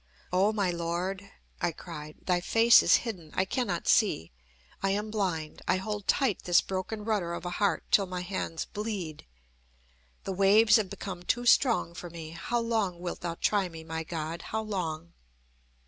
"O 0.33 0.51
my 0.51 0.71
Lord," 0.71 1.29
I 1.61 1.71
cried, 1.71 2.15
"Thy 2.25 2.41
face 2.41 2.81
is 2.81 2.95
hidden. 3.05 3.29
I 3.35 3.45
cannot 3.45 3.87
see. 3.87 4.31
I 4.81 4.89
am 4.89 5.11
blind. 5.11 5.61
I 5.67 5.77
hold 5.77 6.07
tight 6.07 6.41
this 6.45 6.59
broken 6.59 7.05
rudder 7.05 7.35
of 7.35 7.45
a 7.45 7.51
heart 7.51 7.83
till 7.91 8.07
my 8.07 8.21
hands 8.21 8.65
bleed. 8.65 9.27
The 10.23 10.33
waves 10.33 10.77
have 10.77 10.89
become 10.89 11.21
too 11.21 11.45
strong 11.45 11.93
for 11.93 12.09
me. 12.09 12.31
How 12.31 12.59
long 12.59 12.99
wilt 12.99 13.21
thou 13.21 13.35
try 13.35 13.69
me, 13.69 13.83
my 13.83 14.03
God, 14.03 14.41
how 14.41 14.63
long?" 14.63 15.13